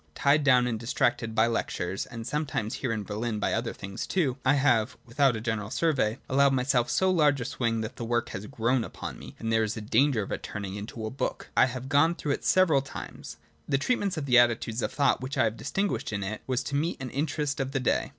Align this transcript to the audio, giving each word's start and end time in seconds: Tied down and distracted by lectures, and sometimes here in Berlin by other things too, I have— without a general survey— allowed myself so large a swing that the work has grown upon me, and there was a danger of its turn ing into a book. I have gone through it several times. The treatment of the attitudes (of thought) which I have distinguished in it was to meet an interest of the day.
Tied 0.15 0.43
down 0.43 0.65
and 0.65 0.79
distracted 0.79 1.35
by 1.35 1.45
lectures, 1.45 2.07
and 2.07 2.25
sometimes 2.25 2.73
here 2.81 2.91
in 2.91 3.03
Berlin 3.03 3.37
by 3.37 3.53
other 3.53 3.71
things 3.71 4.07
too, 4.07 4.35
I 4.43 4.55
have— 4.55 4.97
without 5.05 5.35
a 5.35 5.39
general 5.41 5.69
survey— 5.69 6.17
allowed 6.27 6.53
myself 6.53 6.89
so 6.89 7.11
large 7.11 7.39
a 7.39 7.45
swing 7.45 7.81
that 7.81 7.97
the 7.97 8.03
work 8.03 8.29
has 8.29 8.47
grown 8.47 8.83
upon 8.83 9.19
me, 9.19 9.35
and 9.37 9.53
there 9.53 9.61
was 9.61 9.77
a 9.77 9.79
danger 9.81 10.23
of 10.23 10.31
its 10.31 10.47
turn 10.49 10.65
ing 10.65 10.73
into 10.73 11.05
a 11.05 11.11
book. 11.11 11.51
I 11.55 11.67
have 11.67 11.87
gone 11.87 12.15
through 12.15 12.31
it 12.31 12.43
several 12.45 12.81
times. 12.81 13.37
The 13.69 13.77
treatment 13.77 14.17
of 14.17 14.25
the 14.25 14.39
attitudes 14.39 14.81
(of 14.81 14.91
thought) 14.91 15.21
which 15.21 15.37
I 15.37 15.43
have 15.43 15.55
distinguished 15.55 16.11
in 16.11 16.23
it 16.23 16.41
was 16.47 16.63
to 16.63 16.75
meet 16.75 16.99
an 16.99 17.11
interest 17.11 17.59
of 17.59 17.71
the 17.71 17.79
day. 17.79 18.09